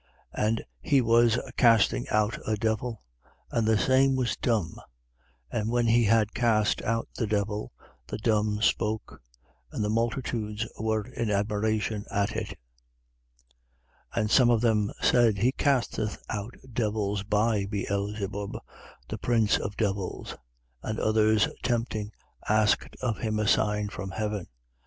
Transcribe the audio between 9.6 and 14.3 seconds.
and the multitudes, were in admiration at it. 11:15.